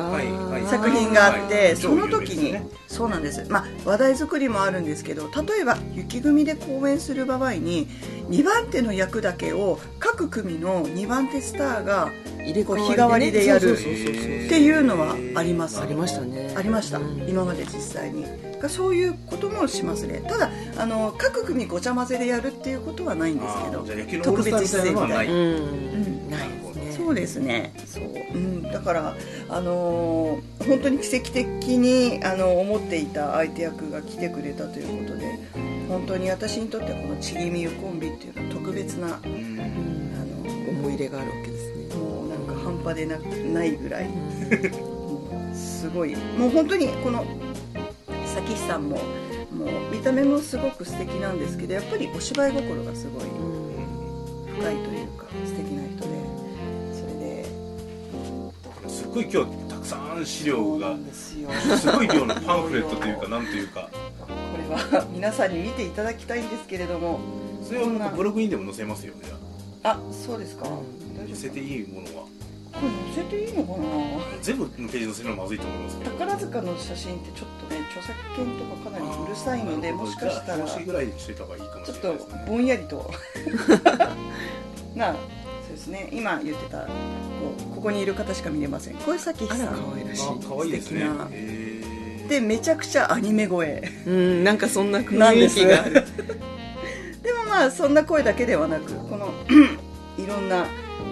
[0.67, 1.77] 作品があって、はい。
[1.77, 7.89] その時に、そうなんです、まあ、話題作りもあるんですけど例えば雪組で公演する場合に
[8.31, 15.81] 2番手の役だけを各組の2番手スターが入れ替日替わりでやるっていうのはあります。
[15.81, 16.53] ありましたね。
[16.57, 17.27] ありました、うん。
[17.29, 18.27] 今まで実際に
[18.63, 20.23] がそういうこともしますね。
[20.29, 24.85] ただあの各組ごちゃ混ぜでやるっていうことはないんですけどあーじゃあ野球のオールスターみたい。
[24.87, 26.93] なのはない。
[26.97, 27.75] そうですね。
[27.85, 29.17] そう、うん、だから、
[29.49, 31.45] あのー本当に奇跡的
[31.77, 35.39] にあの思っていた相手役が来てくれたということで
[35.89, 39.33] 本当に私にとってはこのちぎみゆコンビっていうのは特別なあうん。
[39.33, 39.57] うん
[40.45, 41.95] の思い入れがあるわけですね。
[41.97, 44.07] もうなんか半端でなないぐらい。
[45.55, 46.15] すごい。
[46.39, 47.25] もう本当にこの
[48.35, 48.97] 咲日さんも
[49.53, 53.73] もう見た目もすごく素敵なんですけどやっぱりお芝居心がすごいうん。
[54.59, 56.07] 深いというか素敵な人で
[56.95, 57.45] それで。
[58.89, 60.97] すっごい今日たくさん資料が
[61.77, 63.91] すごい量のパンフレットというかなんというか。
[63.93, 67.21] これは皆さんに見ていただきたいんですけれども
[67.63, 69.21] それをなんかブログにでも載せますよね。
[69.25, 69.37] じゃ
[69.85, 72.25] あそうですか、載せていいものは
[72.73, 73.87] これ載せていいのかな？
[74.41, 76.11] 全部のページ載せるのはまずいと思いますけど。
[76.11, 82.45] 宝塚の写真ってちょっとね著作権とかかなりうるさいのでもしかしたら表紙ぐらいにしといた方がいいかもちょっとしれないですね。
[82.49, 83.11] ぼんやりと。
[84.95, 85.19] なあそ
[85.69, 86.09] うですね。
[86.13, 86.87] 今言ってたこ
[87.71, 88.95] うここにいる方しか見れません。
[88.97, 91.09] これさっきあらさん可愛らしいあ可愛いですね。
[92.29, 93.83] でめちゃくちゃアニメ声。
[94.07, 95.57] うんなんかそんな雰囲なんです。
[95.57, 96.05] 気がある
[97.23, 99.33] でもまあそんな声だけではなくこの
[100.19, 100.67] いろんな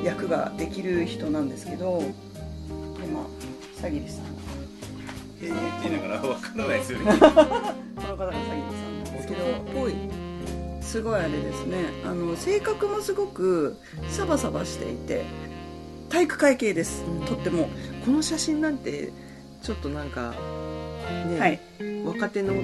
[0.05, 2.05] 役ができる人なんですけどで
[3.13, 4.25] まあさぎりさん。
[5.43, 7.05] へーって言いながら分からないですよね。
[7.07, 7.49] この方がさ
[7.97, 9.95] ぎりさんなんですけどっぽい。
[10.83, 11.77] すごいあれですね。
[12.05, 15.25] あの性格もすごくサバサバしていて
[16.09, 17.27] 体育会系です、うん。
[17.27, 17.69] とっても。
[18.05, 19.13] この写真なんて
[19.63, 20.35] ちょっとなんか
[21.27, 21.61] ね、はい。
[22.05, 22.55] 若手の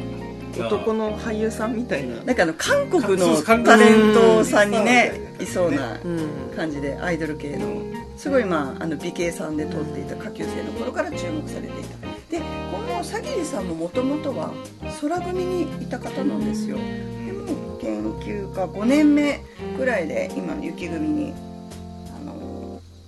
[0.60, 2.22] 男の俳優さんみたいな。
[2.24, 6.28] なんかあの韓国のタレントさんにねうんいそうなうん。
[6.56, 7.66] 感じでアイドル系の。
[8.16, 12.06] すごいまああの美形さんで通っていた下級生の頃から注目されていた。
[12.30, 12.44] でこ
[12.92, 14.52] のさぎりさんももともとは
[15.00, 16.76] 空組にいた方なんですよ。
[16.78, 19.40] でも研究家5年目
[19.78, 21.34] ぐらいで今の雪組に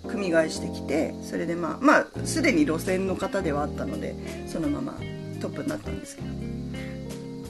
[0.07, 4.15] 組み替えしてきてそれでまあまあすでに路線の方ではあったので
[4.47, 4.93] そのまま
[5.41, 6.29] トップになったんですけど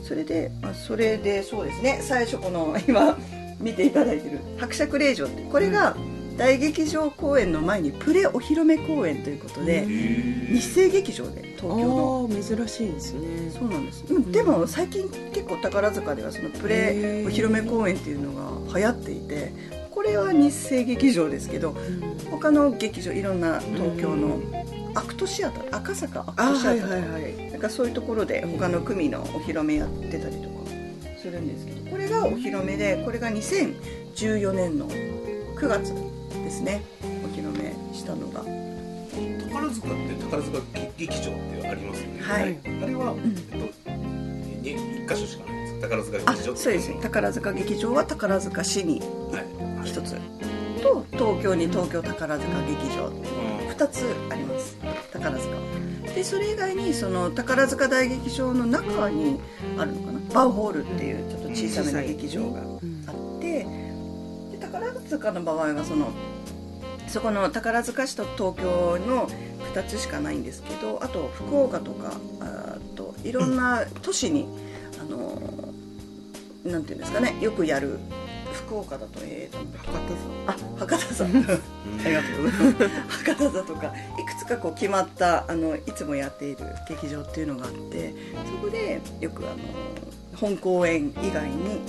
[0.08, 1.98] それで、まあ、それでそうですね。
[2.00, 3.18] 最初この 今
[3.60, 5.94] 見ていただいてる伯爵令嬢ってこれが
[6.38, 12.30] 大劇場公演の前にプレお披露目公演ということで日生劇場で東京の。
[12.30, 13.50] 珍しいですね。
[13.52, 14.32] そうなんです、うん。
[14.32, 18.32] でも最近結構宝塚ではそのプレお披露目公演っていうの
[18.72, 19.52] が流行っていて
[19.90, 22.30] これは日生劇場ですけどうん。
[22.30, 24.38] 他の劇場いろんな東京の
[24.94, 30.64] アクトシアター赤坂アクあトシアターはいはいはいなんかそういうところで他の組のお披露目やってたりとか
[31.20, 35.92] するんですけどこれがお披露目でこれが2014年の9月
[36.44, 36.82] ですね。
[37.02, 38.44] お披露目したのが。
[39.44, 40.58] 宝塚って宝塚
[40.96, 42.20] 劇場ってありますよね？
[42.22, 42.58] はい。
[42.84, 43.18] あれは、ん。
[43.50, 43.90] えっと
[44.62, 44.70] に
[45.04, 46.88] 一箇所しかないんです宝塚あ劇場そうです。
[46.90, 49.88] ね宝塚劇場は宝塚市にはい。
[49.88, 50.14] 一つ。
[50.80, 53.68] と東京に東京宝塚劇場うん。
[53.68, 54.76] 2つあります。
[55.12, 55.58] 宝塚は
[56.18, 59.38] でそれ以外にその宝塚大劇場の中に
[59.76, 60.18] あるのかな？
[60.34, 62.64] バウホールっていうちょっと小さめの劇場があ
[63.12, 63.64] って
[64.50, 66.10] で宝塚の場合はその
[67.06, 69.28] そこの宝塚市と東京の
[69.72, 74.48] 2つしかないんですけどあと福岡とかあといろんな都市に、
[75.00, 75.40] あの
[76.64, 78.00] なんていうんですかねよくやる
[78.68, 79.58] 福岡だとえーと
[80.46, 83.86] あ博多座ありがとうございます博多座 とか
[84.18, 88.14] いくつかこう決まったあのいつもやっている劇場っていうのがあって
[88.46, 89.56] そこでよくあの
[90.36, 91.80] 本公演以外に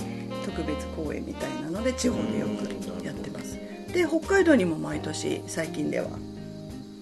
[0.46, 3.58] 特別公演みたいなので地方でよくやってます。
[3.92, 6.06] で北海道にも毎年最近では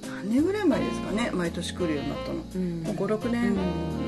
[0.03, 2.39] 何年ぐらい前ですかね毎年来るようになったの。
[2.57, 2.83] うん。
[2.83, 3.57] もう56年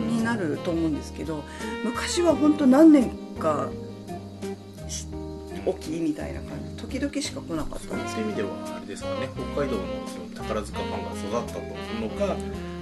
[0.08, 1.44] になると思うんですけど
[1.84, 3.89] 昔は本当何年かし
[5.66, 6.82] おきみたいな感じ。
[6.82, 9.28] 時々しか来なかったんですそういう意味ではあれですかね。
[9.34, 11.60] 北海道のその宝塚ファンが育ったと
[12.00, 12.36] のか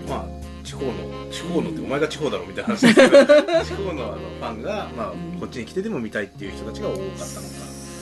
[0.08, 0.92] まあ地方の
[1.30, 2.86] 地方のってお前が地方だろみたいな話。
[2.86, 3.26] ですけど
[3.64, 7.18] 地方のあのファンが、まあうんこっちに来てでも見たいっていう人たちが多かったのか。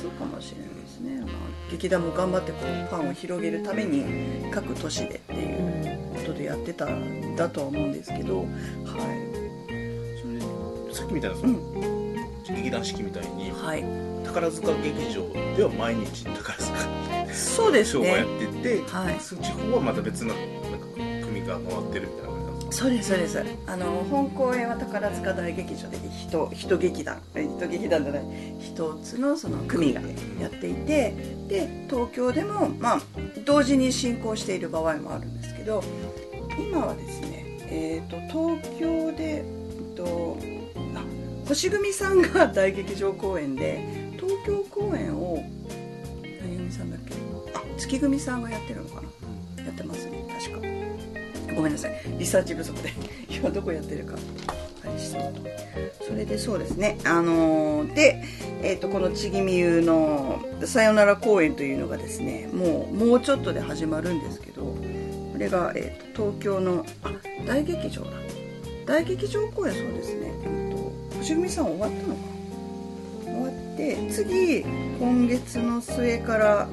[0.03, 1.31] そうかもしれないですね、まあ、
[1.71, 8.47] 劇団も頑張ってこうファンを広げるために各都市でっていうことでやってたんだとは思うんですけどはい。
[10.21, 11.59] それでさっきみたいなその、
[12.49, 13.85] 劇団四季みたいにはい
[14.27, 16.77] 宝塚劇場では毎日宝塚
[17.33, 19.21] そうですショーをやっねてて、はい。
[19.21, 20.87] その地方はまた別のなんか
[21.27, 22.67] 組が回ってるみたいな感じなんです。
[22.67, 23.45] かそうですそうです。
[23.67, 27.23] あの本公演は宝塚大劇場で一一劇団。
[27.35, 28.25] え一劇団じゃない。
[28.59, 30.01] 一つのその組が
[30.41, 31.15] やっていて
[31.49, 33.01] で東京でもまあ
[33.45, 35.83] 同時に進行している場合もあるんですけど
[36.59, 40.39] 今はですねえっ、と東京で、えっと
[40.95, 41.05] あ
[41.49, 45.45] 星組さんが大劇場公演で東京公演を
[46.41, 47.15] 何組さんだっけ
[47.55, 49.01] あ月組さんがやってるのか
[49.57, 52.93] なやってますね確かごめんなさいリサーチ不足で
[53.31, 54.15] 今どこやってるか
[54.85, 55.33] あれして
[56.07, 58.23] それでそうですねあのーで、
[58.63, 67.13] えー、とこのちぎみゆの「さよなら公演」というのがですねもうもうちょっとで始まるんですけどこれが、えー、と東京のあ
[67.47, 68.11] 大劇場だ
[68.87, 72.36] 大劇場公演そうですね、えー、と星組さん終わったのかな
[73.77, 74.61] 終わって次
[74.99, 76.69] 今月の末から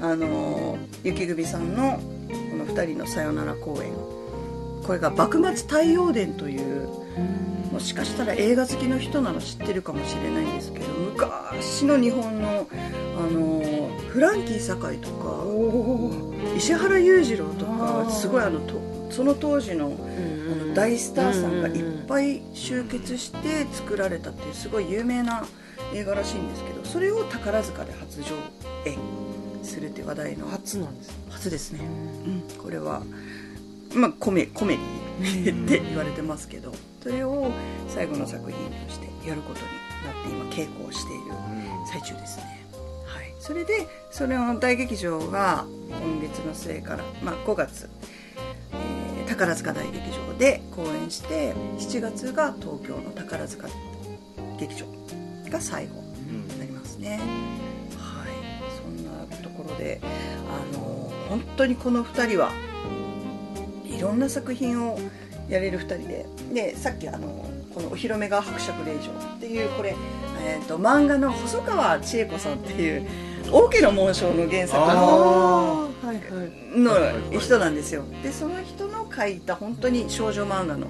[0.00, 3.92] あの雪組さんのこの2人のさよなら公演。
[4.82, 6.88] これが幕末太陽伝という
[7.70, 12.66] もしかしたら映画好きの人なら知ってるかもしれないんですけど昔の日本の
[13.16, 18.74] あのフランキー堺とか石原裕次郎とかすごいあのと
[19.10, 25.44] その当時のあの大スターさんがいっぱい集結して作られたっていうすごい有名な
[25.94, 28.36] 映画らしいんですけどそれを宝塚で初上
[28.86, 28.96] 映
[29.62, 31.80] するって話題の初なんです初ですね、
[32.26, 33.02] うん、これは、
[33.94, 34.76] まあ、コメコメ
[35.20, 37.50] ディって言われてますけどそれを
[37.88, 39.66] 最後の作品としてやることに
[40.04, 41.22] なって今稽古をしている
[41.90, 42.66] 最中ですね、
[43.06, 47.88] はい、それでそれの大劇場が今月の末から、まあ、5月、
[48.72, 53.66] えー宝塚大劇場で公演して7月が東京の宝塚
[54.58, 54.84] 劇場
[55.52, 57.20] が最後になりますね。
[57.98, 58.32] はい。
[58.76, 62.50] そんなところであの本当にこの2人は
[63.84, 64.98] いろんな作品を
[65.48, 69.94] やれる2人ででさっきあのこの「お披露目が伯爵令嬢」っていうこれ、
[70.44, 73.06] えー、と漫画の細川千恵子さんっていう
[73.50, 75.90] 王家の紋章の原作の
[76.74, 78.04] の人なんですよ。
[78.22, 80.86] でその人の書いた本当に少女漫画の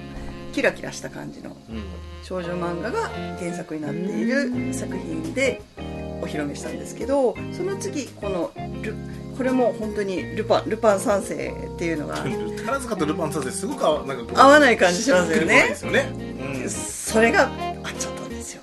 [0.53, 1.83] キラキラした感じのうん。
[2.23, 5.61] 少女漫画が原作になっている作品で
[6.23, 8.95] お披露目したんですけどその次このル
[9.37, 12.25] これも本当にルパンルパン三世っていうのが
[12.59, 15.69] 宝塚とルパン三世すごく合わなんか合わない感じしますよね。
[15.71, 16.13] ですよね、
[16.63, 16.71] うん。
[16.71, 18.63] それが合っちゃったんですよ。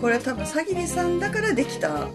[0.00, 2.08] これは多分さぎりさんだからできた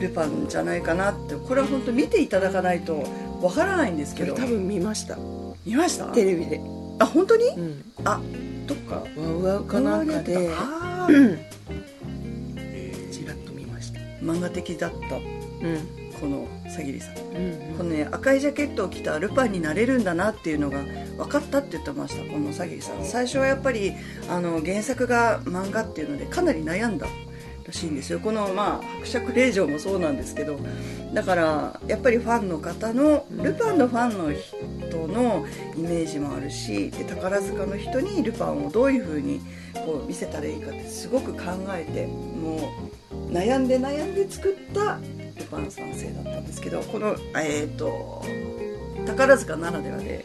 [0.00, 3.04] ルパンじゃないかなってこれは本当見ていただかないと
[3.40, 4.34] わからないんですけど。
[4.34, 5.16] 多分見ました。
[5.64, 6.06] 見ました？
[6.06, 6.60] テレビで。
[6.98, 7.48] あ本当に？
[7.50, 7.92] うん。
[8.04, 8.20] あ
[8.66, 11.38] どっかワウワウかなんかであー。
[13.10, 14.00] ちらっと見ました。
[14.20, 15.16] 漫画的だった。
[15.16, 15.22] うん。
[16.20, 17.16] このさぎりさん。
[17.16, 17.20] う
[17.72, 20.82] んこのね赤いジャケットを着たルパンになれるんだなっていうのが
[21.18, 23.04] 分かったって言ってましたこのさぎりさん。
[23.04, 23.92] 最初はやっぱり
[24.28, 27.06] あの原作が漫画っていうのでかなり悩んだ
[27.66, 28.20] らしいんですよ。
[28.20, 30.58] このまあ伯爵令嬢もそうなんですけど
[31.12, 39.40] だからやっぱりファンの方のルパンのファンの人のイメージもあるしで宝塚の人にルパンをどういう風に
[39.74, 42.72] こう見せたらいいかってすごく考えても
[43.10, 44.98] う悩んで悩んで作った
[45.38, 48.22] ルパン三世だったんですけどこのえっ、と
[49.06, 50.24] 宝塚ならではで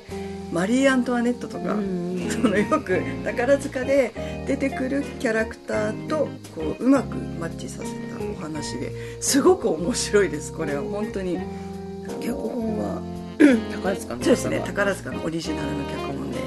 [0.51, 10.83] マリー・アントワネットとか、うんそのよく宝塚で出てくるキャラクターとこううまくマッチさせたお話ですごく面白いですこれは。
[10.83, 11.39] 本当に。
[12.21, 13.01] 脚本は
[13.71, 16.37] 宝塚のそうですね宝塚のオリジナルの脚本で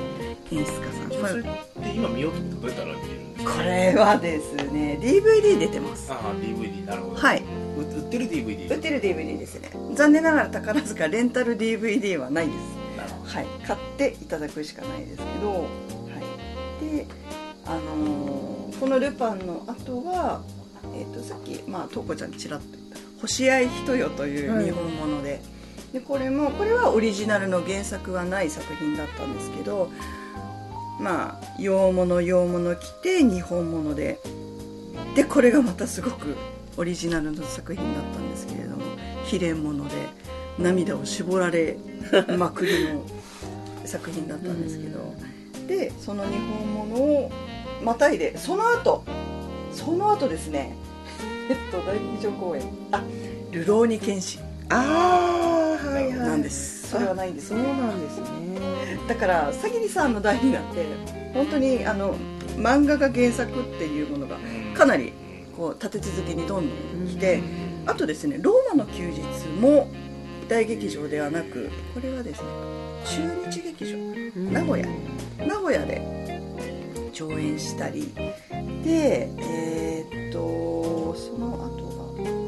[0.52, 1.28] 演出家さん。
[1.30, 3.52] それって今見ようと思ってどうやったら見れるんですか？
[3.54, 6.12] これはですね DVD 出てます。
[6.12, 7.16] ああ DVD なるほど。
[7.16, 7.42] はい。
[7.78, 9.70] 売売ってる DVD 売ってる DVD ですね。
[9.94, 12.56] 残念ながら宝塚レンタル DVD はないです
[13.24, 15.66] はい、買っていただくしかないですけど、は
[16.80, 17.06] い、で、
[17.66, 20.42] あのーこの「ルパン」の後は、
[20.94, 25.40] えー、とさっき、まあ、とうこちゃんちらっと言った「星合い人よ」という日本もので,、
[25.92, 29.90] でこれもこれはオリジナルの原作はない作品だったんですけど
[31.00, 34.20] まあ洋物洋物着て日本物で。
[35.14, 36.34] でこれがまたすごく
[36.76, 38.82] オリジナルの作品だったんですけれども
[39.24, 40.23] 秘伝物で。
[40.58, 41.76] 涙を絞られ
[42.38, 43.02] まくりの
[43.84, 45.14] 作品だったんですけど、
[45.66, 47.30] でその日本物を
[47.82, 49.04] またいでその後
[49.72, 50.76] その後ですね
[51.50, 52.62] えっと大劇場公演。
[52.92, 53.02] あ
[53.50, 54.38] 「流浪に剣士。
[54.70, 56.88] ああはいはい」なんです。
[56.88, 58.98] それはないんですそうなんですね。
[59.08, 60.86] だからさぎりさんの代になって
[61.34, 62.14] 本当にあの
[62.56, 64.38] 漫画が原作っていうものが
[64.74, 65.12] かなり
[65.56, 67.42] こう立て続けにどんどん来て、
[67.86, 69.20] あとですね「ローマの休日」
[69.60, 69.90] も
[70.48, 72.48] 大劇場ではなくこれはですね
[73.04, 74.00] 中日劇場う
[74.40, 74.52] ん。
[74.52, 74.86] 名古屋。
[75.38, 76.40] 名古屋で
[77.12, 78.12] 上演したり
[78.82, 81.86] でえーっとその後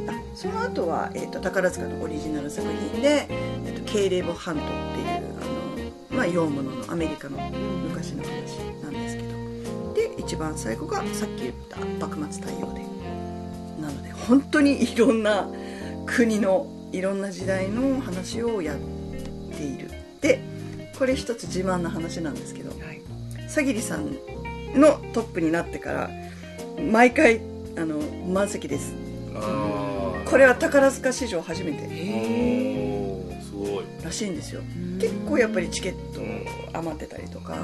[0.08, 5.06] はあその後は、えーっと宝塚のオリジナル作品で「えーっとケイレボハント」っていう
[6.10, 9.36] あの、まあ、洋物のアメリカの昔の話なんですけど。
[9.94, 12.80] で一番最後がさっき言った「幕末太陽で」
[13.80, 15.48] なので本当にいろんな
[16.04, 18.76] 国のいろんな時代の話をやっ
[19.56, 19.90] ている。
[20.20, 20.40] で
[20.98, 23.02] これ一つ自慢な話なんですけどはい。
[23.48, 24.16] さぎりさん
[24.74, 26.10] のトップになってから
[26.90, 27.40] 毎回
[27.76, 28.94] あの満席です。
[30.24, 33.42] これは宝塚史上初めて。
[33.42, 33.84] すごい。
[34.02, 34.36] らしいん。
[34.36, 34.62] ですよ
[35.00, 36.20] 結構やっぱりチケット
[36.78, 37.56] 余ってたりとか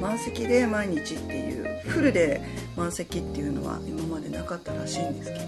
[0.00, 2.40] 満席で毎日っていうフルで
[2.76, 5.38] 満席っていうのは今までなかったらしいんですけ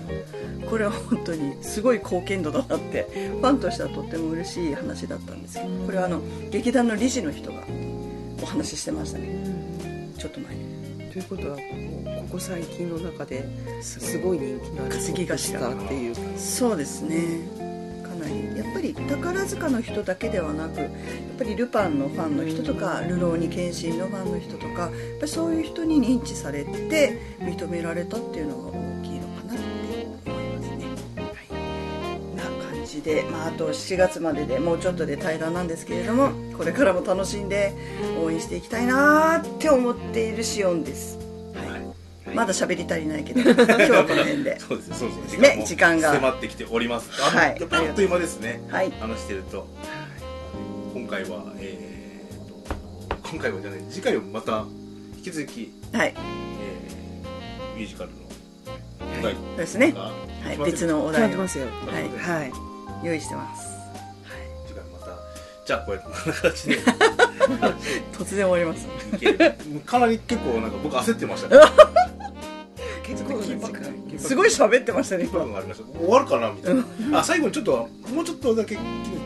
[0.65, 3.09] どこれは本当にすごい貢献度だなって
[3.41, 6.21] ファンとしてはとっても嬉しい話だったんですけどこれはあの
[6.51, 7.63] 劇団の理事の人が
[8.43, 10.13] お話ししてましたね。
[10.19, 11.13] ちょっと前に。
[11.13, 13.45] ということはこうここ最近の中で
[13.83, 14.39] すごい。
[14.39, 15.29] 人気のある稼ぎ頭。
[15.29, 17.74] ポップスターっていうそうですね
[19.09, 20.91] 宝塚の人だけではなくやっ
[21.37, 24.91] ぱりルパンのファンの人とか、ルローニケンシンのファンの人とかやっ
[25.21, 30.87] ぱそういう人に認知されて認められたっていうのが大きいのかなって思いますね。
[31.17, 31.33] は
[32.33, 37.73] い、な感じで、まあ、あと7月まででもうちょっとで対談なんですけれどもこれからも楽しんで
[38.23, 41.24] 応援していきたいなーって思っているシオンです。
[42.35, 44.59] はいまだ喋り足りないけど 今日はこの辺で。
[44.59, 46.13] そうですねそうですねね時間が。
[46.13, 47.09] 迫ってきております。
[47.21, 47.51] あはい。
[47.61, 48.91] あっという間ですねはい。
[49.01, 49.67] 話してると。
[50.93, 52.75] 今回はえーと
[53.31, 54.65] 今回はじゃない次回はまた
[55.17, 58.17] 引き続き、はい、えーミュージカルの
[59.19, 59.93] お題そうですね。
[59.93, 60.13] がは
[60.53, 61.49] い、別のお題をはい。
[62.19, 62.53] はい。
[63.07, 63.63] 用意してます。
[64.67, 65.17] 次回また
[65.67, 66.79] じゃあこうやってこんな形で。
[68.13, 68.89] 突然終わります。
[69.85, 71.49] かなり結構なんか僕焦ってました。
[71.49, 71.63] ね
[74.25, 75.41] すごい喋ってましたね今。
[75.45, 75.53] 終
[76.09, 77.21] わるかなみたいな。
[77.21, 78.79] あ最後にちょっともうちょっとだけ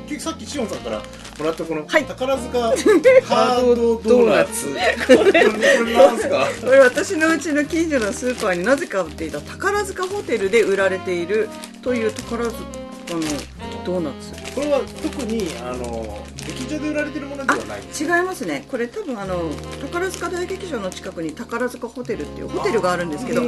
[0.08, 2.04] けさっきしおんさんからもらったこのはい。
[2.04, 2.58] 宝塚
[3.24, 4.66] ハードドーナツ。
[5.06, 6.46] これこれなんですか？
[6.62, 11.48] これ私のうちの近所のスーパーになぜか売っていた宝塚ホテルで売られている
[11.82, 12.56] という宝塚
[13.10, 13.20] の
[13.84, 14.32] ドーナツ。
[14.54, 17.80] これは特にあの劇場で売られてるものではない。
[17.80, 18.64] んです違いますね。
[18.70, 19.50] これ多分あの
[19.80, 23.42] 宝塚大劇場の近くに宝塚ホテルっていうホテルがあるんですけど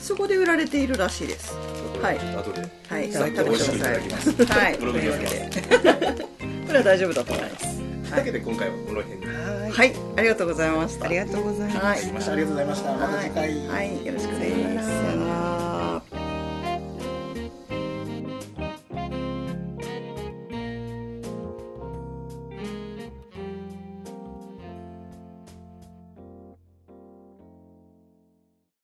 [0.00, 1.54] そこで売られているらしいです。
[2.02, 2.18] はい。
[2.18, 2.60] 後で。
[2.88, 3.12] はい。
[3.12, 3.44] 食べてください。
[3.44, 4.44] 美味しくいただきます。
[4.44, 4.76] はい。
[4.78, 5.06] ブログに。
[6.66, 7.66] これは大丈夫だと思います。
[7.66, 8.10] とい。
[8.10, 9.26] うわけで今回はこの辺で。
[9.26, 9.70] はい。
[9.70, 9.92] はい。
[10.16, 11.04] ありがとうございました。
[11.04, 11.76] ありがとうございます。
[11.76, 11.98] はい。
[11.98, 12.92] ありがとうございました。
[12.92, 13.42] また次回。
[13.42, 15.21] はい、はい、よろしくお願いします